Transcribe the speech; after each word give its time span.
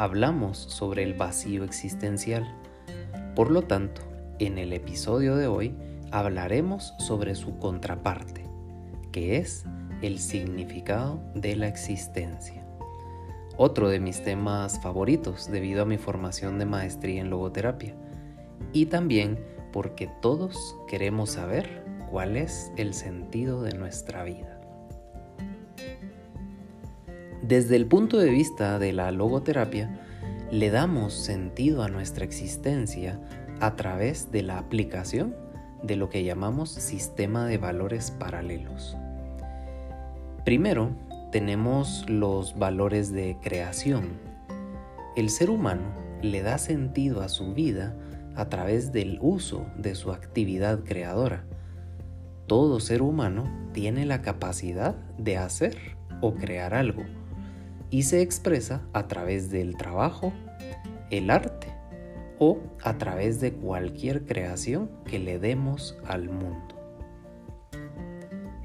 hablamos 0.00 0.56
sobre 0.56 1.02
el 1.02 1.12
vacío 1.12 1.62
existencial. 1.62 2.56
Por 3.36 3.50
lo 3.50 3.60
tanto, 3.60 4.00
en 4.38 4.56
el 4.56 4.72
episodio 4.72 5.36
de 5.36 5.46
hoy 5.46 5.76
hablaremos 6.10 6.94
sobre 6.98 7.34
su 7.34 7.58
contraparte, 7.58 8.46
que 9.12 9.36
es 9.36 9.66
el 10.00 10.18
significado 10.18 11.20
de 11.34 11.54
la 11.54 11.68
existencia. 11.68 12.64
Otro 13.58 13.90
de 13.90 14.00
mis 14.00 14.24
temas 14.24 14.80
favoritos 14.80 15.50
debido 15.50 15.82
a 15.82 15.84
mi 15.84 15.98
formación 15.98 16.58
de 16.58 16.64
maestría 16.64 17.20
en 17.20 17.28
logoterapia 17.28 17.94
y 18.72 18.86
también 18.86 19.38
porque 19.70 20.10
todos 20.22 20.78
queremos 20.88 21.32
saber 21.32 21.84
cuál 22.10 22.38
es 22.38 22.72
el 22.78 22.94
sentido 22.94 23.60
de 23.60 23.74
nuestra 23.74 24.24
vida. 24.24 24.59
Desde 27.42 27.76
el 27.76 27.86
punto 27.86 28.18
de 28.18 28.28
vista 28.28 28.78
de 28.78 28.92
la 28.92 29.10
logoterapia, 29.12 29.98
le 30.50 30.70
damos 30.70 31.14
sentido 31.14 31.82
a 31.82 31.88
nuestra 31.88 32.24
existencia 32.24 33.18
a 33.60 33.76
través 33.76 34.30
de 34.30 34.42
la 34.42 34.58
aplicación 34.58 35.34
de 35.82 35.96
lo 35.96 36.10
que 36.10 36.22
llamamos 36.22 36.68
sistema 36.68 37.46
de 37.46 37.56
valores 37.56 38.10
paralelos. 38.10 38.94
Primero, 40.44 40.90
tenemos 41.32 42.04
los 42.10 42.58
valores 42.58 43.10
de 43.10 43.38
creación. 43.42 44.10
El 45.16 45.30
ser 45.30 45.48
humano 45.48 45.94
le 46.20 46.42
da 46.42 46.58
sentido 46.58 47.22
a 47.22 47.30
su 47.30 47.54
vida 47.54 47.96
a 48.36 48.50
través 48.50 48.92
del 48.92 49.18
uso 49.22 49.64
de 49.78 49.94
su 49.94 50.12
actividad 50.12 50.80
creadora. 50.84 51.44
Todo 52.46 52.80
ser 52.80 53.00
humano 53.00 53.50
tiene 53.72 54.04
la 54.04 54.20
capacidad 54.20 54.94
de 55.16 55.38
hacer 55.38 55.76
o 56.20 56.34
crear 56.34 56.74
algo 56.74 57.04
y 57.90 58.04
se 58.04 58.22
expresa 58.22 58.82
a 58.92 59.08
través 59.08 59.50
del 59.50 59.76
trabajo, 59.76 60.32
el 61.10 61.30
arte 61.30 61.68
o 62.38 62.58
a 62.82 62.96
través 62.96 63.40
de 63.40 63.52
cualquier 63.52 64.24
creación 64.24 64.90
que 65.04 65.18
le 65.18 65.38
demos 65.38 65.96
al 66.06 66.28
mundo. 66.28 66.76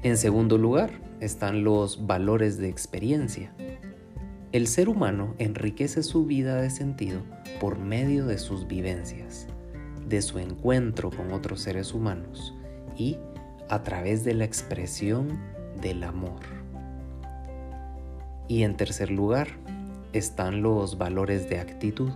En 0.02 0.16
segundo 0.16 0.56
lugar 0.56 0.90
están 1.20 1.64
los 1.64 2.06
valores 2.06 2.58
de 2.58 2.68
experiencia. 2.68 3.52
El 4.52 4.68
ser 4.68 4.88
humano 4.88 5.34
enriquece 5.38 6.02
su 6.02 6.24
vida 6.24 6.60
de 6.60 6.70
sentido 6.70 7.20
por 7.60 7.78
medio 7.78 8.26
de 8.26 8.38
sus 8.38 8.66
vivencias, 8.68 9.48
de 10.08 10.22
su 10.22 10.38
encuentro 10.38 11.10
con 11.10 11.32
otros 11.32 11.60
seres 11.60 11.92
humanos 11.92 12.54
y 12.96 13.18
a 13.68 13.82
través 13.82 14.24
de 14.24 14.34
la 14.34 14.44
expresión 14.44 15.40
del 15.82 16.04
amor. 16.04 16.40
Y 18.48 18.62
en 18.62 18.76
tercer 18.76 19.10
lugar 19.10 19.48
están 20.12 20.62
los 20.62 20.98
valores 20.98 21.48
de 21.48 21.58
actitud. 21.58 22.12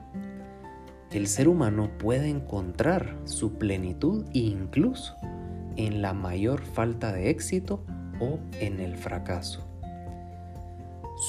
El 1.11 1.27
ser 1.27 1.49
humano 1.49 1.91
puede 1.99 2.29
encontrar 2.29 3.17
su 3.25 3.55
plenitud 3.55 4.25
incluso 4.33 5.17
en 5.77 6.03
la 6.03 6.13
mayor 6.13 6.63
falta 6.63 7.13
de 7.13 7.31
éxito 7.31 7.85
o 8.21 8.39
en 8.61 8.81
el 8.81 8.97
fracaso. 8.97 9.67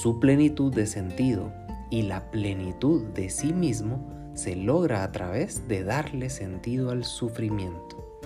Su 0.00 0.20
plenitud 0.20 0.72
de 0.72 0.86
sentido 0.86 1.52
y 1.90 2.02
la 2.02 2.30
plenitud 2.30 3.02
de 3.08 3.28
sí 3.28 3.52
mismo 3.52 4.08
se 4.34 4.56
logra 4.56 5.02
a 5.02 5.12
través 5.12 5.68
de 5.68 5.84
darle 5.84 6.30
sentido 6.30 6.90
al 6.90 7.04
sufrimiento. 7.04 8.20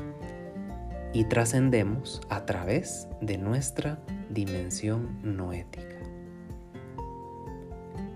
Y 1.13 1.25
trascendemos 1.25 2.21
a 2.29 2.45
través 2.45 3.09
de 3.21 3.39
nuestra 3.39 3.99
dimensión 4.31 5.19
noética. 5.23 5.96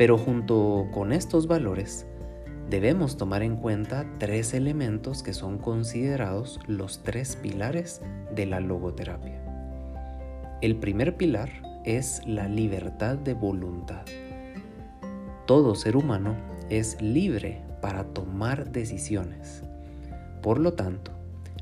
Pero 0.00 0.16
junto 0.16 0.88
con 0.92 1.12
estos 1.12 1.46
valores, 1.46 2.06
debemos 2.70 3.18
tomar 3.18 3.42
en 3.42 3.56
cuenta 3.56 4.06
tres 4.16 4.54
elementos 4.54 5.22
que 5.22 5.34
son 5.34 5.58
considerados 5.58 6.58
los 6.66 7.02
tres 7.02 7.36
pilares 7.36 8.00
de 8.34 8.46
la 8.46 8.60
logoterapia. 8.60 9.42
El 10.62 10.76
primer 10.76 11.18
pilar 11.18 11.50
es 11.84 12.22
la 12.26 12.48
libertad 12.48 13.18
de 13.18 13.34
voluntad. 13.34 14.06
Todo 15.46 15.74
ser 15.74 15.98
humano 15.98 16.34
es 16.70 16.96
libre 17.02 17.60
para 17.82 18.04
tomar 18.04 18.72
decisiones. 18.72 19.64
Por 20.40 20.60
lo 20.60 20.72
tanto, 20.72 21.10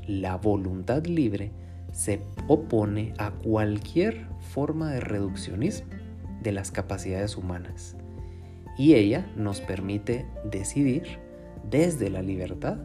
la 0.07 0.37
voluntad 0.37 1.05
libre 1.07 1.51
se 1.91 2.21
opone 2.47 3.11
a 3.17 3.31
cualquier 3.31 4.27
forma 4.53 4.93
de 4.93 5.01
reduccionismo 5.01 5.89
de 6.41 6.53
las 6.53 6.71
capacidades 6.71 7.35
humanas 7.35 7.97
y 8.79 8.95
ella 8.95 9.29
nos 9.35 9.59
permite 9.59 10.25
decidir 10.45 11.19
desde 11.69 12.09
la 12.09 12.21
libertad 12.21 12.77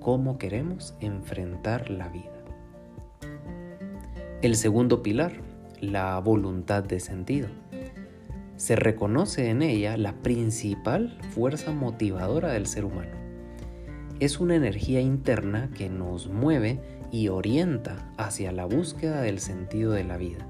cómo 0.00 0.38
queremos 0.38 0.94
enfrentar 1.00 1.90
la 1.90 2.08
vida. 2.08 2.32
El 4.40 4.56
segundo 4.56 5.02
pilar, 5.02 5.34
la 5.78 6.18
voluntad 6.20 6.82
de 6.84 7.00
sentido. 7.00 7.48
Se 8.56 8.76
reconoce 8.76 9.50
en 9.50 9.60
ella 9.60 9.98
la 9.98 10.14
principal 10.22 11.18
fuerza 11.34 11.70
motivadora 11.70 12.52
del 12.52 12.66
ser 12.66 12.86
humano. 12.86 13.12
Es 14.20 14.40
una 14.40 14.54
energía 14.54 15.02
interna 15.02 15.68
que 15.76 15.90
nos 15.90 16.28
mueve 16.28 16.80
y 17.12 17.28
orienta 17.28 18.10
hacia 18.16 18.52
la 18.52 18.64
búsqueda 18.64 19.20
del 19.20 19.40
sentido 19.40 19.92
de 19.92 20.04
la 20.04 20.16
vida. 20.16 20.46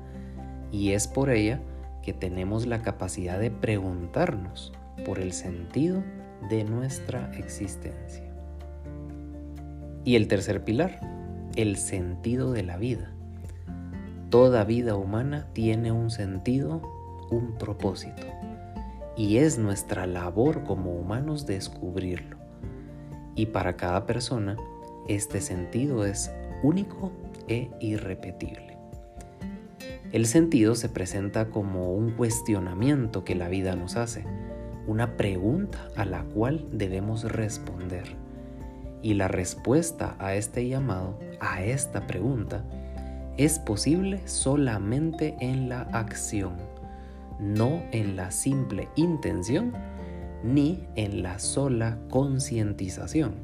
Y 0.70 0.92
es 0.92 1.08
por 1.08 1.30
ella 1.30 1.60
que 2.06 2.12
tenemos 2.12 2.66
la 2.66 2.82
capacidad 2.82 3.36
de 3.40 3.50
preguntarnos 3.50 4.72
por 5.04 5.18
el 5.18 5.32
sentido 5.32 6.04
de 6.48 6.62
nuestra 6.62 7.32
existencia. 7.34 8.22
Y 10.04 10.14
el 10.14 10.28
tercer 10.28 10.62
pilar, 10.62 11.00
el 11.56 11.76
sentido 11.76 12.52
de 12.52 12.62
la 12.62 12.76
vida. 12.76 13.10
Toda 14.30 14.62
vida 14.62 14.94
humana 14.94 15.48
tiene 15.52 15.90
un 15.90 16.10
sentido, 16.10 16.80
un 17.32 17.54
propósito, 17.58 18.22
y 19.16 19.38
es 19.38 19.58
nuestra 19.58 20.06
labor 20.06 20.62
como 20.62 20.92
humanos 20.92 21.44
descubrirlo. 21.44 22.36
Y 23.34 23.46
para 23.46 23.76
cada 23.76 24.06
persona, 24.06 24.56
este 25.08 25.40
sentido 25.40 26.06
es 26.06 26.30
único 26.62 27.10
e 27.48 27.68
irrepetible. 27.80 28.65
El 30.16 30.24
sentido 30.24 30.74
se 30.76 30.88
presenta 30.88 31.50
como 31.50 31.92
un 31.92 32.12
cuestionamiento 32.12 33.22
que 33.22 33.34
la 33.34 33.50
vida 33.50 33.76
nos 33.76 33.96
hace, 33.96 34.24
una 34.86 35.18
pregunta 35.18 35.90
a 35.94 36.06
la 36.06 36.22
cual 36.22 36.66
debemos 36.72 37.30
responder. 37.30 38.04
Y 39.02 39.12
la 39.12 39.28
respuesta 39.28 40.16
a 40.18 40.34
este 40.34 40.66
llamado, 40.66 41.18
a 41.38 41.62
esta 41.62 42.06
pregunta, 42.06 42.64
es 43.36 43.58
posible 43.58 44.26
solamente 44.26 45.36
en 45.40 45.68
la 45.68 45.82
acción, 45.82 46.54
no 47.38 47.82
en 47.92 48.16
la 48.16 48.30
simple 48.30 48.88
intención 48.96 49.74
ni 50.42 50.82
en 50.94 51.22
la 51.22 51.38
sola 51.38 51.98
concientización. 52.08 53.34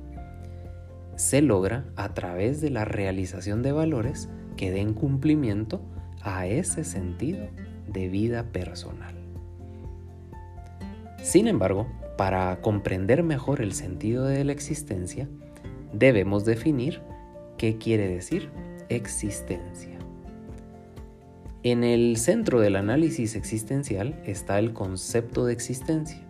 Se 1.17 1.43
logra 1.43 1.85
a 1.97 2.15
través 2.15 2.63
de 2.63 2.71
la 2.71 2.87
realización 2.87 3.61
de 3.61 3.73
valores 3.73 4.31
que 4.57 4.71
den 4.71 4.95
cumplimiento 4.95 5.83
a 6.23 6.47
ese 6.47 6.85
sentido 6.85 7.47
de 7.89 8.09
vida 8.09 8.45
personal. 8.45 9.15
Sin 11.23 11.47
embargo, 11.47 11.87
para 12.17 12.61
comprender 12.61 13.23
mejor 13.23 13.61
el 13.61 13.73
sentido 13.73 14.27
de 14.27 14.45
la 14.45 14.53
existencia, 14.53 15.29
debemos 15.93 16.45
definir 16.45 17.01
qué 17.59 17.79
quiere 17.79 18.09
decir 18.09 18.51
existencia. 18.89 19.99
En 21.63 21.85
el 21.85 22.17
centro 22.17 22.61
del 22.61 22.75
análisis 22.75 23.37
existencial 23.37 24.21
está 24.25 24.59
el 24.59 24.73
concepto 24.73 25.47
de 25.47 25.53
existencia, 25.53 26.21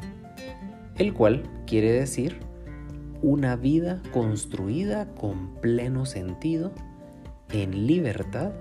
el 0.98 1.14
cual 1.14 1.42
quiere 1.66 1.90
decir 1.90 2.36
una 3.22 3.56
vida 3.56 4.02
construida 4.12 5.06
con 5.14 5.54
pleno 5.62 6.04
sentido, 6.04 6.72
en 7.50 7.86
libertad 7.86 8.52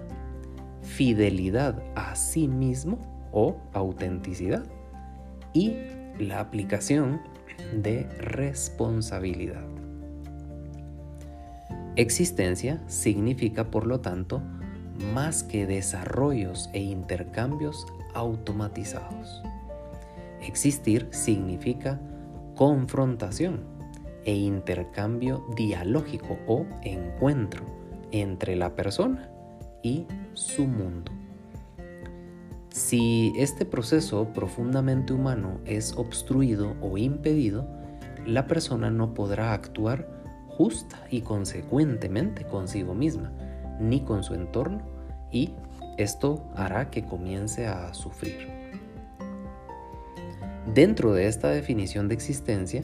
fidelidad 0.82 1.82
a 1.96 2.16
sí 2.16 2.48
mismo 2.48 3.00
o 3.32 3.58
autenticidad 3.74 4.64
y 5.54 5.76
la 6.20 6.40
aplicación 6.40 7.22
de 7.74 8.04
responsabilidad. 8.20 9.64
Existencia 11.96 12.82
significa, 12.88 13.70
por 13.70 13.86
lo 13.86 14.00
tanto, 14.00 14.42
más 15.14 15.44
que 15.44 15.66
desarrollos 15.66 16.70
e 16.74 16.80
intercambios 16.80 17.86
automatizados. 18.14 19.44
Existir 20.42 21.08
significa 21.12 22.00
confrontación 22.56 23.62
e 24.26 24.36
intercambio 24.36 25.46
dialógico 25.56 26.38
o 26.48 26.66
encuentro 26.84 27.66
entre 28.12 28.56
la 28.56 28.76
persona 28.76 29.31
y 29.84 30.06
su 30.34 30.66
mundo. 30.66 31.12
Si 32.70 33.34
este 33.36 33.66
proceso 33.66 34.30
profundamente 34.34 35.14
humano 35.14 35.60
es 35.66 35.94
obstruido 35.98 36.76
o 36.82 36.98
impedido, 36.98 37.68
la 38.26 38.48
persona 38.48 38.90
no 38.90 39.14
podrá 39.14 39.54
actuar 39.54 40.08
justa 40.48 41.06
y 41.10 41.22
consecuentemente 41.22 42.46
consigo 42.46 42.94
misma, 42.94 43.32
ni 43.80 44.02
con 44.02 44.24
su 44.24 44.36
entorno, 44.36 44.82
y 45.32 45.54
esto 45.98 46.46
hará 46.56 46.90
que 46.90 47.06
comience 47.06 47.68
a 47.68 47.94
sufrir. 47.94 48.48
Dentro 50.74 51.14
de 51.14 51.28
esta 51.28 51.50
definición 51.50 52.08
de 52.08 52.14
existencia, 52.14 52.84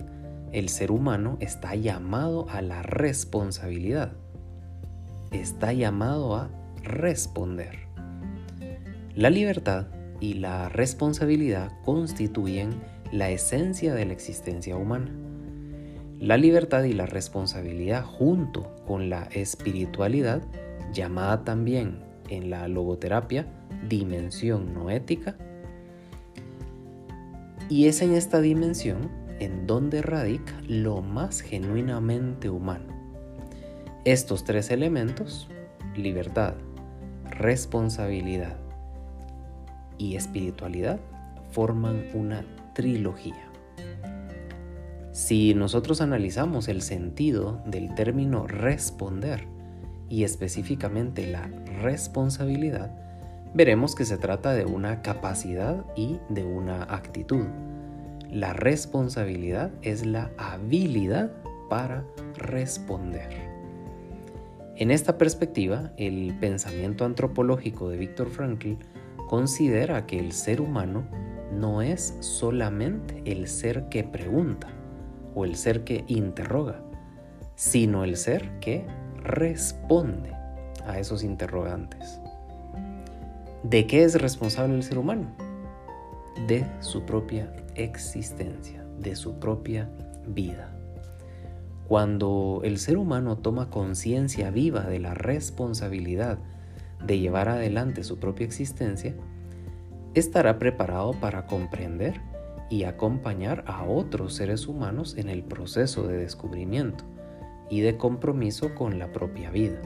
el 0.52 0.70
ser 0.70 0.92
humano 0.92 1.38
está 1.40 1.76
llamado 1.76 2.48
a 2.50 2.62
la 2.62 2.82
responsabilidad. 2.82 4.14
Está 5.32 5.74
llamado 5.74 6.36
a 6.36 6.50
responder. 6.88 7.88
La 9.16 9.30
libertad 9.30 9.88
y 10.20 10.36
la 10.36 10.70
responsabilidad 10.70 11.72
constituyen 11.84 12.82
la 13.12 13.30
esencia 13.30 13.94
de 13.94 14.06
la 14.06 14.14
existencia 14.14 14.76
humana. 14.76 15.12
La 16.20 16.38
libertad 16.38 16.84
y 16.84 16.94
la 16.94 17.06
responsabilidad 17.06 18.04
junto 18.04 18.76
con 18.88 19.10
la 19.10 19.24
espiritualidad, 19.26 20.42
llamada 20.92 21.44
también 21.44 22.00
en 22.30 22.50
la 22.50 22.68
logoterapia 22.68 23.48
dimensión 23.88 24.74
no 24.74 24.90
ética, 24.90 25.38
y 27.70 27.88
es 27.88 28.02
en 28.02 28.14
esta 28.14 28.42
dimensión 28.42 29.10
en 29.40 29.68
donde 29.68 30.02
radica 30.02 30.54
lo 30.68 31.02
más 31.02 31.42
genuinamente 31.42 32.50
humano. 32.50 32.96
Estos 34.06 34.44
tres 34.44 34.72
elementos, 34.72 35.50
libertad, 35.96 36.56
responsabilidad 37.38 38.58
y 39.98 40.16
espiritualidad, 40.16 41.00
forman 41.52 42.06
una 42.14 42.46
trilogía. 42.74 43.48
Si 45.12 45.56
nosotros 45.56 46.02
analizamos 46.02 46.68
el 46.68 46.82
sentido 46.82 47.62
del 47.66 47.96
término 47.96 48.46
responder 48.46 49.48
y 50.10 50.24
específicamente 50.24 51.26
la 51.26 51.48
responsabilidad, 51.82 52.92
veremos 53.54 53.96
que 53.96 54.06
se 54.06 54.18
trata 54.18 54.54
de 54.54 54.66
una 54.66 55.02
capacidad 55.02 55.84
y 55.96 56.20
de 56.30 56.44
una 56.44 56.84
actitud. 56.84 57.46
La 58.32 58.54
responsabilidad 58.54 59.72
es 59.82 60.06
la 60.06 60.30
habilidad 60.38 61.32
para 61.70 62.06
responder. 62.36 63.47
En 64.80 64.92
esta 64.92 65.18
perspectiva, 65.18 65.92
el 65.98 66.38
pensamiento 66.40 67.04
antropológico 67.04 67.90
de 67.90 67.98
Víctor 67.98 68.30
Frankl 68.30 68.74
considera 69.28 70.06
que 70.06 70.20
el 70.20 70.34
ser 70.34 70.62
humano 70.62 71.04
no 71.52 71.82
es 71.82 72.16
solamente 72.20 73.24
el 73.26 73.48
ser 73.48 73.90
que 73.90 74.04
pregunta 74.04 74.68
o 75.34 75.46
el 75.46 75.56
ser 75.56 75.84
que 75.84 76.04
interroga, 76.06 76.80
sino 77.56 78.04
el 78.04 78.18
ser 78.18 78.60
que 78.60 78.86
responde 79.24 80.32
a 80.86 81.00
esos 81.00 81.24
interrogantes. 81.24 82.22
¿De 83.64 83.88
qué 83.88 84.04
es 84.04 84.22
responsable 84.22 84.76
el 84.76 84.84
ser 84.84 85.00
humano? 85.00 85.36
De 86.48 86.68
su 86.82 87.04
propia 87.04 87.52
existencia, 87.74 88.86
de 89.00 89.16
su 89.16 89.40
propia 89.40 89.90
vida. 90.28 90.77
Cuando 91.88 92.62
el 92.66 92.80
ser 92.80 92.98
humano 92.98 93.38
toma 93.38 93.70
conciencia 93.70 94.52
viva 94.52 94.82
de 94.82 95.00
la 95.00 95.14
responsabilidad 95.14 96.38
de 97.06 97.20
llevar 97.20 97.48
adelante 97.48 98.04
su 98.04 98.20
propia 98.20 98.46
existencia, 98.46 99.16
estará 100.14 100.60
preparado 100.60 101.14
para 101.14 101.46
comprender 101.46 102.20
y 102.70 102.84
acompañar 102.84 103.64
a 103.68 103.86
otros 103.86 104.34
seres 104.34 104.68
humanos 104.68 105.16
en 105.18 105.30
el 105.30 105.44
proceso 105.44 106.06
de 106.06 106.18
descubrimiento 106.18 107.06
y 107.70 107.80
de 107.80 107.96
compromiso 107.96 108.76
con 108.76 109.00
la 109.00 109.14
propia 109.14 109.50
vida. 109.50 109.80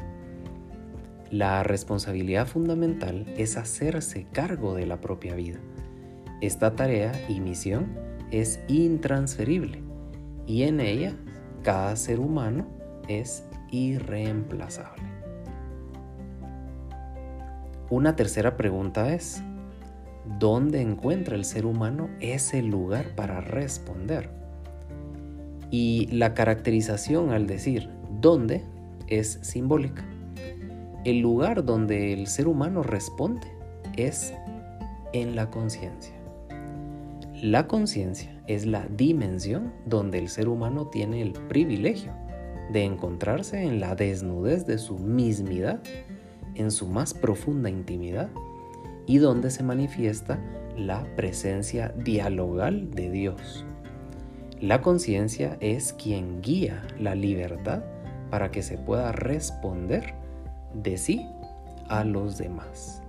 La 1.29 1.61
responsabilidad 1.61 2.47
fundamental 2.47 3.25
es 3.37 3.57
hacerse 3.57 4.25
cargo 4.31 4.73
de 4.73 4.87
la 4.87 4.99
propia 4.99 5.35
vida. 5.35 5.59
Esta 6.41 6.75
tarea 6.75 7.13
y 7.29 7.39
misión 7.39 7.95
es 8.31 8.59
intransferible 8.67 9.83
y 10.47 10.63
en 10.63 10.79
ella 10.79 11.15
cada 11.61 11.95
ser 11.95 12.19
humano 12.19 12.65
es 13.07 13.43
irreemplazable. 13.71 15.03
Una 17.89 18.15
tercera 18.15 18.55
pregunta 18.55 19.13
es, 19.13 19.43
¿dónde 20.39 20.81
encuentra 20.81 21.35
el 21.35 21.43
ser 21.43 21.65
humano 21.65 22.09
ese 22.19 22.61
lugar 22.61 23.15
para 23.15 23.41
responder? 23.41 24.29
Y 25.71 26.07
la 26.07 26.33
caracterización 26.33 27.31
al 27.31 27.47
decir 27.47 27.89
dónde 28.21 28.63
es 29.07 29.39
simbólica. 29.41 30.05
El 31.03 31.19
lugar 31.19 31.65
donde 31.65 32.13
el 32.13 32.27
ser 32.27 32.47
humano 32.47 32.83
responde 32.83 33.47
es 33.97 34.33
en 35.13 35.35
la 35.35 35.49
conciencia. 35.49 36.20
La 37.41 37.65
conciencia 37.65 38.39
es 38.45 38.67
la 38.67 38.85
dimensión 38.85 39.73
donde 39.87 40.19
el 40.19 40.29
ser 40.29 40.47
humano 40.47 40.85
tiene 40.89 41.23
el 41.23 41.31
privilegio 41.31 42.13
de 42.71 42.83
encontrarse 42.83 43.63
en 43.63 43.79
la 43.79 43.95
desnudez 43.95 44.67
de 44.67 44.77
su 44.77 44.99
mismidad, 44.99 45.81
en 46.53 46.69
su 46.69 46.85
más 46.85 47.15
profunda 47.15 47.67
intimidad 47.67 48.29
y 49.07 49.17
donde 49.17 49.49
se 49.49 49.63
manifiesta 49.63 50.39
la 50.77 51.03
presencia 51.15 51.91
dialogal 51.97 52.91
de 52.91 53.09
Dios. 53.09 53.65
La 54.59 54.83
conciencia 54.83 55.57
es 55.61 55.93
quien 55.93 56.43
guía 56.43 56.85
la 56.99 57.15
libertad 57.15 57.81
para 58.29 58.51
que 58.51 58.61
se 58.61 58.77
pueda 58.77 59.13
responder 59.13 60.13
de 60.75 60.95
sí 60.95 61.25
a 61.89 62.03
los 62.03 62.37
demás. 62.37 63.01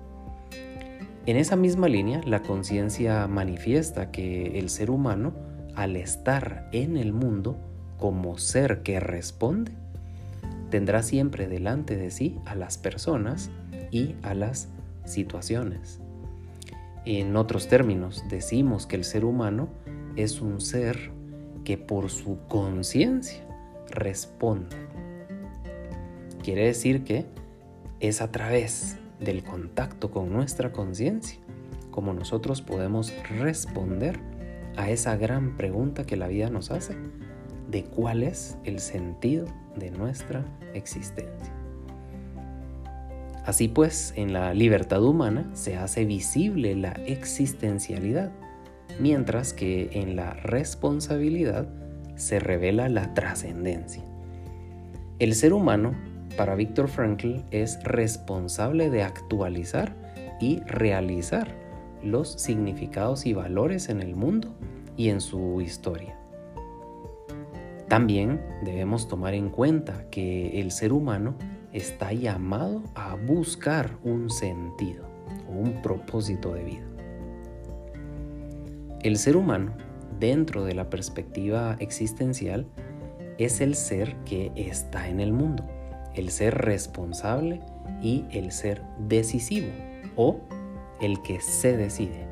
En 1.24 1.36
esa 1.36 1.54
misma 1.54 1.86
línea, 1.86 2.20
la 2.26 2.42
conciencia 2.42 3.28
manifiesta 3.28 4.10
que 4.10 4.58
el 4.58 4.68
ser 4.70 4.90
humano, 4.90 5.32
al 5.76 5.94
estar 5.94 6.68
en 6.72 6.96
el 6.96 7.12
mundo 7.12 7.56
como 7.96 8.38
ser 8.38 8.82
que 8.82 8.98
responde, 8.98 9.70
tendrá 10.70 11.04
siempre 11.04 11.46
delante 11.46 11.96
de 11.96 12.10
sí 12.10 12.40
a 12.44 12.56
las 12.56 12.76
personas 12.76 13.50
y 13.92 14.16
a 14.22 14.34
las 14.34 14.68
situaciones. 15.04 16.00
En 17.04 17.36
otros 17.36 17.68
términos, 17.68 18.24
decimos 18.28 18.86
que 18.86 18.96
el 18.96 19.04
ser 19.04 19.24
humano 19.24 19.68
es 20.16 20.40
un 20.40 20.60
ser 20.60 21.12
que 21.64 21.78
por 21.78 22.10
su 22.10 22.38
conciencia 22.48 23.46
responde. 23.90 24.74
Quiere 26.42 26.66
decir 26.66 27.04
que 27.04 27.26
es 28.00 28.20
a 28.20 28.32
través 28.32 28.98
del 29.24 29.42
contacto 29.42 30.10
con 30.10 30.32
nuestra 30.32 30.72
conciencia 30.72 31.38
como 31.92 32.12
nosotros 32.12 32.62
podemos 32.62 33.12
responder 33.28 34.18
a 34.76 34.90
esa 34.90 35.16
gran 35.16 35.56
pregunta 35.56 36.04
que 36.04 36.16
la 36.16 36.26
vida 36.26 36.50
nos 36.50 36.72
hace 36.72 36.96
de 37.70 37.84
cuál 37.84 38.24
es 38.24 38.56
el 38.64 38.80
sentido 38.80 39.46
de 39.76 39.92
nuestra 39.92 40.44
existencia. 40.74 41.52
Así 43.44 43.68
pues, 43.68 44.12
en 44.16 44.32
la 44.32 44.54
libertad 44.54 45.02
humana 45.02 45.48
se 45.52 45.76
hace 45.76 46.04
visible 46.04 46.74
la 46.74 46.92
existencialidad, 47.06 48.32
mientras 48.98 49.52
que 49.52 49.90
en 49.92 50.16
la 50.16 50.34
responsabilidad 50.34 51.68
se 52.14 52.40
revela 52.40 52.88
la 52.88 53.14
trascendencia. 53.14 54.02
El 55.18 55.34
ser 55.34 55.52
humano 55.52 55.94
para 56.32 56.54
Víctor 56.54 56.88
Frankl 56.88 57.42
es 57.50 57.82
responsable 57.84 58.90
de 58.90 59.02
actualizar 59.02 59.94
y 60.40 60.60
realizar 60.60 61.48
los 62.02 62.32
significados 62.32 63.26
y 63.26 63.32
valores 63.32 63.88
en 63.88 64.00
el 64.00 64.16
mundo 64.16 64.54
y 64.96 65.08
en 65.08 65.20
su 65.20 65.60
historia. 65.60 66.18
También 67.88 68.40
debemos 68.64 69.08
tomar 69.08 69.34
en 69.34 69.50
cuenta 69.50 70.08
que 70.10 70.60
el 70.60 70.70
ser 70.70 70.92
humano 70.92 71.36
está 71.72 72.12
llamado 72.12 72.82
a 72.94 73.14
buscar 73.14 73.98
un 74.02 74.30
sentido 74.30 75.12
un 75.48 75.82
propósito 75.82 76.54
de 76.54 76.64
vida. 76.64 76.86
El 79.02 79.18
ser 79.18 79.36
humano 79.36 79.74
dentro 80.22 80.64
de 80.64 80.74
la 80.74 80.88
perspectiva 80.88 81.76
existencial, 81.80 82.66
es 83.38 83.60
el 83.60 83.74
ser 83.74 84.14
que 84.24 84.52
está 84.54 85.08
en 85.08 85.18
el 85.18 85.32
mundo, 85.32 85.64
el 86.14 86.30
ser 86.30 86.56
responsable 86.58 87.60
y 88.02 88.24
el 88.30 88.52
ser 88.52 88.82
decisivo 88.98 89.68
o 90.16 90.40
el 91.00 91.22
que 91.22 91.40
se 91.40 91.76
decide. 91.76 92.26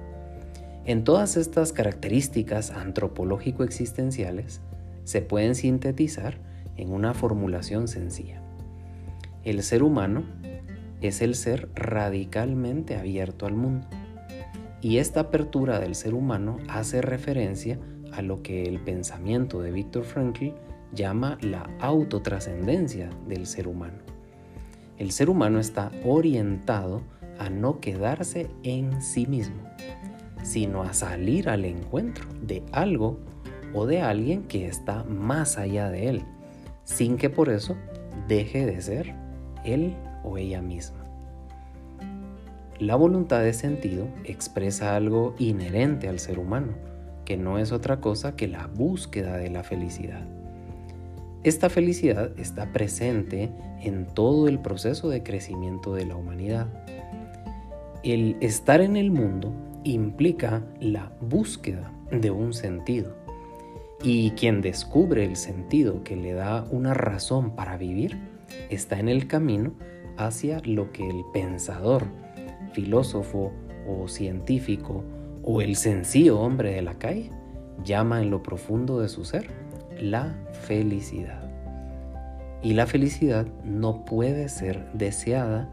En 0.85 1.05
todas 1.05 1.37
estas 1.37 1.73
características 1.73 2.71
antropológico-existenciales 2.71 4.61
se 5.05 5.23
pueden 5.23 5.55
sintetizar 5.55 6.39
en 6.77 6.93
una 6.93 7.15
formulación 7.15 7.89
sencilla. 7.89 8.41
El 9.45 9.63
ser 9.63 9.83
humano 9.83 10.25
es 11.01 11.23
el 11.23 11.35
ser 11.35 11.69
radicalmente 11.75 12.97
abierto 12.97 13.47
al 13.47 13.55
mundo. 13.55 13.87
Y 14.83 14.99
esta 14.99 15.21
apertura 15.21 15.79
del 15.79 15.95
ser 15.95 16.15
humano 16.15 16.59
hace 16.69 17.03
referencia 17.03 17.79
a 18.13 18.23
lo 18.23 18.43
que 18.43 18.65
el 18.65 18.81
pensamiento 18.81 19.61
de 19.61 19.73
Viktor 19.73 20.05
Frankl 20.05 20.51
llama 20.95 21.39
la 21.41 21.69
autotrascendencia 21.81 23.11
del 23.27 23.47
ser 23.47 23.69
humano. 23.69 23.99
El 24.99 25.13
ser 25.13 25.31
humano 25.31 25.59
está 25.59 25.91
orientado 26.05 27.03
a 27.39 27.49
no 27.49 27.81
quedarse 27.81 28.51
en 28.63 29.01
sí 29.01 29.27
mismo, 29.27 29.63
sino 30.43 30.83
a 30.83 30.93
salir 30.93 31.49
al 31.49 31.65
encuentro 31.65 32.27
de 32.43 32.63
algo 32.73 33.19
o 33.73 33.87
de 33.87 34.03
alguien 34.03 34.43
que 34.43 34.67
está 34.67 35.05
más 35.05 35.57
allá 35.57 35.91
de 35.91 36.09
él, 36.09 36.25
sin 36.85 37.17
que 37.17 37.31
por 37.31 37.49
eso 37.49 37.77
deje 38.29 38.67
de 38.67 38.81
ser 38.83 39.15
él 39.65 39.97
o 40.23 40.37
ella 40.37 40.61
misma. 40.61 40.99
La 42.79 42.97
voluntad 42.97 43.43
de 43.43 43.53
sentido 43.53 44.09
expresa 44.25 44.97
algo 44.97 45.35
inherente 45.39 46.09
al 46.09 46.19
ser 46.19 46.39
humano, 46.39 46.73
que 47.25 47.37
no 47.37 47.59
es 47.59 47.73
otra 47.73 48.01
cosa 48.01 48.37
que 48.37 48.49
la 48.49 48.67
búsqueda 48.67 49.37
de 49.37 49.51
la 49.51 49.63
felicidad. 49.63 50.27
Esta 51.43 51.71
felicidad 51.71 52.39
está 52.39 52.71
presente 52.71 53.51
en 53.81 54.05
todo 54.05 54.47
el 54.47 54.59
proceso 54.59 55.09
de 55.09 55.23
crecimiento 55.23 55.95
de 55.95 56.05
la 56.05 56.15
humanidad. 56.15 56.69
El 58.03 58.37
estar 58.43 58.83
en 58.83 58.99
el 58.99 59.11
mundo 59.11 59.55
implica 59.83 60.63
la 60.81 61.13
búsqueda 61.23 61.95
de 62.11 62.31
un 62.31 62.53
sentido. 62.53 63.17
Y 64.03 64.33
quien 64.33 64.61
descubre 64.61 65.25
el 65.25 65.37
sentido 65.37 66.05
que 66.05 66.15
le 66.15 66.35
da 66.35 66.67
una 66.71 66.93
razón 66.93 67.57
para 67.57 67.79
vivir 67.79 68.19
está 68.69 68.99
en 68.99 69.09
el 69.09 69.27
camino 69.27 69.73
hacia 70.19 70.61
lo 70.67 70.93
que 70.93 71.09
el 71.09 71.25
pensador, 71.33 72.05
filósofo 72.75 73.51
o 73.89 74.09
científico 74.09 75.05
o 75.43 75.63
el 75.63 75.77
sencillo 75.77 76.39
hombre 76.39 76.75
de 76.75 76.83
la 76.83 76.99
calle 76.99 77.31
llama 77.83 78.21
en 78.21 78.29
lo 78.31 78.43
profundo 78.43 79.01
de 79.01 79.09
su 79.09 79.25
ser 79.25 79.70
la 80.01 80.35
felicidad. 80.67 81.43
Y 82.63 82.75
la 82.75 82.87
felicidad 82.87 83.47
no 83.65 84.05
puede 84.05 84.49
ser 84.49 84.91
deseada, 84.93 85.69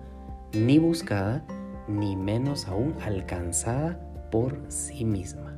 ni 0.53 0.77
buscada, 0.77 1.43
ni 1.87 2.15
menos 2.15 2.67
aún 2.67 2.93
alcanzada 3.01 3.99
por 4.31 4.59
sí 4.67 5.05
misma. 5.05 5.57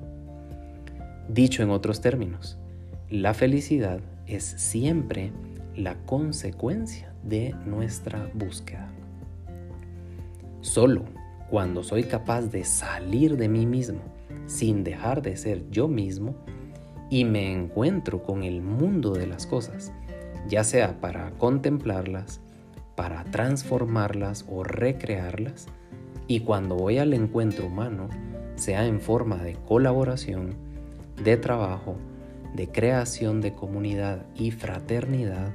Dicho 1.27 1.61
en 1.61 1.69
otros 1.69 2.01
términos, 2.01 2.57
la 3.09 3.33
felicidad 3.33 3.99
es 4.25 4.43
siempre 4.43 5.31
la 5.75 5.95
consecuencia 6.05 7.13
de 7.23 7.55
nuestra 7.65 8.29
búsqueda. 8.33 8.89
Solo 10.61 11.05
cuando 11.49 11.83
soy 11.83 12.03
capaz 12.03 12.43
de 12.43 12.63
salir 12.63 13.37
de 13.37 13.49
mí 13.49 13.65
mismo 13.65 14.01
sin 14.45 14.83
dejar 14.83 15.21
de 15.21 15.37
ser 15.37 15.69
yo 15.69 15.87
mismo 15.87 16.35
y 17.09 17.25
me 17.25 17.51
encuentro 17.51 18.23
con 18.23 18.43
el 18.43 18.61
mundo 18.61 19.13
de 19.13 19.27
las 19.27 19.47
cosas, 19.47 19.91
ya 20.47 20.63
sea 20.63 20.99
para 21.01 21.31
contemplarlas, 21.31 22.41
para 22.95 23.23
transformarlas 23.25 24.45
o 24.49 24.63
recrearlas, 24.63 25.67
y 26.27 26.41
cuando 26.41 26.75
voy 26.75 26.99
al 26.99 27.13
encuentro 27.13 27.67
humano, 27.67 28.09
sea 28.55 28.85
en 28.85 28.99
forma 28.99 29.37
de 29.37 29.53
colaboración, 29.53 30.53
de 31.23 31.37
trabajo, 31.37 31.95
de 32.53 32.67
creación 32.67 33.41
de 33.41 33.53
comunidad 33.53 34.25
y 34.35 34.51
fraternidad, 34.51 35.51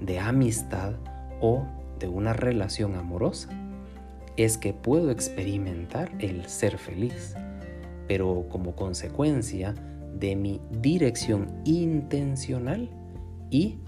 de 0.00 0.18
amistad 0.18 0.94
o 1.40 1.64
de 1.98 2.08
una 2.08 2.32
relación 2.32 2.94
amorosa, 2.94 3.48
es 4.36 4.58
que 4.58 4.72
puedo 4.72 5.10
experimentar 5.10 6.12
el 6.18 6.46
ser 6.46 6.78
feliz, 6.78 7.34
pero 8.06 8.46
como 8.50 8.76
consecuencia 8.76 9.74
de 10.18 10.36
mi 10.36 10.60
dirección 10.70 11.48
intencional 11.64 12.88
y 13.50 13.78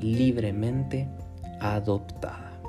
libremente 0.00 1.08
adoptada. 1.60 2.60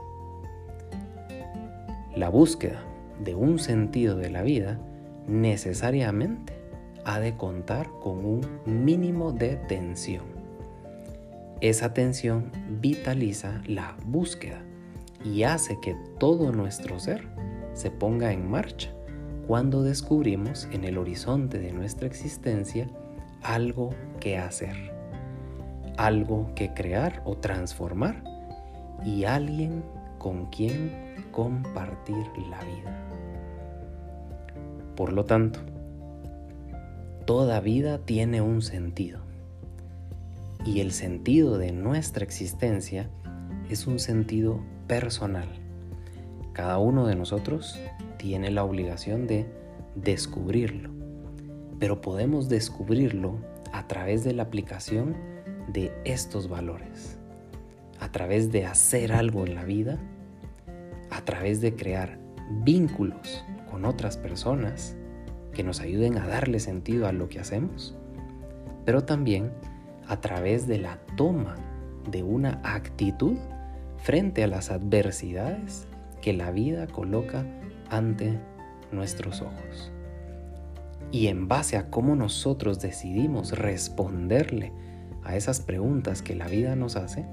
La 2.15 2.29
búsqueda 2.29 2.83
de 3.23 3.35
un 3.35 3.59
sentido 3.59 4.15
de 4.17 4.29
la 4.29 4.41
vida 4.41 4.79
necesariamente 5.27 6.53
ha 7.05 7.19
de 7.19 7.35
contar 7.35 7.89
con 8.01 8.25
un 8.25 8.41
mínimo 8.65 9.31
de 9.31 9.55
tensión. 9.55 10.25
Esa 11.61 11.93
tensión 11.93 12.51
vitaliza 12.81 13.61
la 13.65 13.95
búsqueda 14.05 14.61
y 15.23 15.43
hace 15.43 15.77
que 15.81 15.95
todo 16.19 16.51
nuestro 16.51 16.99
ser 16.99 17.27
se 17.73 17.91
ponga 17.91 18.31
en 18.31 18.49
marcha 18.49 18.93
cuando 19.49 19.81
descubrimos 19.81 20.67
en 20.71 20.83
el 20.83 20.99
horizonte 20.99 21.57
de 21.57 21.71
nuestra 21.71 22.05
existencia 22.05 22.87
algo 23.41 23.89
que 24.19 24.37
hacer, 24.37 24.93
algo 25.97 26.53
que 26.53 26.71
crear 26.75 27.23
o 27.25 27.35
transformar 27.35 28.23
y 29.03 29.23
alguien 29.23 29.83
con 30.19 30.51
quien 30.51 31.15
compartir 31.31 32.27
la 32.51 32.59
vida. 32.59 33.07
Por 34.95 35.13
lo 35.13 35.25
tanto, 35.25 35.61
toda 37.25 37.59
vida 37.59 38.05
tiene 38.05 38.41
un 38.41 38.61
sentido 38.61 39.21
y 40.63 40.81
el 40.81 40.91
sentido 40.91 41.57
de 41.57 41.71
nuestra 41.71 42.23
existencia 42.23 43.09
es 43.67 43.87
un 43.87 43.97
sentido 43.97 44.63
personal. 44.85 45.49
Cada 46.53 46.77
uno 46.77 47.07
de 47.07 47.15
nosotros 47.15 47.79
tiene 48.19 48.51
la 48.51 48.65
obligación 48.65 49.25
de 49.25 49.47
descubrirlo, 49.95 50.89
pero 51.79 52.01
podemos 52.01 52.49
descubrirlo 52.49 53.37
a 53.71 53.87
través 53.87 54.25
de 54.25 54.33
la 54.33 54.43
aplicación 54.43 55.15
de 55.69 55.93
estos 56.03 56.49
valores, 56.49 57.17
a 57.99 58.11
través 58.11 58.51
de 58.51 58.65
hacer 58.65 59.13
algo 59.13 59.45
en 59.45 59.55
la 59.55 59.63
vida, 59.63 59.97
a 61.09 61.21
través 61.23 61.61
de 61.61 61.75
crear 61.75 62.19
vínculos 62.63 63.43
con 63.71 63.85
otras 63.85 64.17
personas 64.17 64.97
que 65.53 65.63
nos 65.63 65.79
ayuden 65.79 66.17
a 66.17 66.27
darle 66.27 66.59
sentido 66.59 67.07
a 67.07 67.13
lo 67.13 67.29
que 67.29 67.39
hacemos, 67.39 67.95
pero 68.85 69.05
también 69.05 69.53
a 70.07 70.19
través 70.19 70.67
de 70.67 70.77
la 70.77 70.99
toma 71.15 71.55
de 72.11 72.23
una 72.23 72.59
actitud 72.65 73.37
frente 73.97 74.43
a 74.43 74.47
las 74.47 74.71
adversidades 74.71 75.87
que 76.21 76.33
la 76.33 76.51
vida 76.51 76.85
coloca 76.87 77.45
ante 77.89 78.39
nuestros 78.91 79.41
ojos. 79.41 79.91
Y 81.11 81.27
en 81.27 81.47
base 81.47 81.77
a 81.77 81.89
cómo 81.89 82.15
nosotros 82.15 82.79
decidimos 82.79 83.57
responderle 83.57 84.71
a 85.23 85.35
esas 85.35 85.61
preguntas 85.61 86.21
que 86.21 86.35
la 86.35 86.47
vida 86.47 86.75
nos 86.75 86.95
hace, 86.95 87.25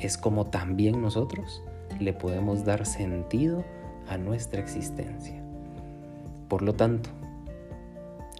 es 0.00 0.16
como 0.18 0.46
también 0.46 1.00
nosotros 1.00 1.62
le 2.00 2.12
podemos 2.12 2.64
dar 2.64 2.86
sentido 2.86 3.64
a 4.08 4.18
nuestra 4.18 4.60
existencia. 4.60 5.42
Por 6.48 6.62
lo 6.62 6.74
tanto, 6.74 7.10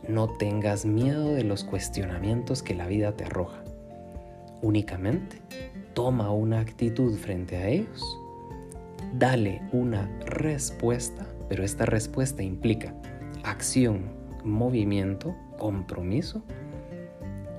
no 0.08 0.28
tengas 0.28 0.84
miedo 0.84 1.32
de 1.32 1.44
los 1.44 1.64
cuestionamientos 1.64 2.62
que 2.62 2.74
la 2.74 2.86
vida 2.86 3.12
te 3.12 3.24
arroja. 3.24 3.62
Únicamente 4.60 5.40
toma 5.94 6.30
una 6.30 6.60
actitud 6.60 7.16
frente 7.16 7.56
a 7.56 7.68
ellos, 7.68 8.02
dale 9.14 9.62
una 9.72 10.10
respuesta, 10.26 11.26
pero 11.54 11.62
esta 11.62 11.86
respuesta 11.86 12.42
implica 12.42 12.92
acción, 13.44 14.06
movimiento, 14.42 15.36
compromiso, 15.56 16.42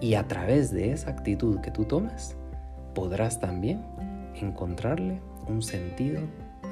y 0.02 0.16
a 0.16 0.28
través 0.28 0.70
de 0.74 0.92
esa 0.92 1.12
actitud 1.12 1.62
que 1.62 1.72
tú 1.72 1.86
tomes, 1.86 2.36
podrás 2.94 3.40
también 3.40 3.86
encontrarle 4.36 5.22
un 5.48 5.62
sentido 5.62 6.20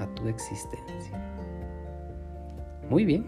a 0.02 0.14
tu 0.16 0.28
existencia. 0.28 1.18
Muy 2.90 3.06
bien, 3.06 3.24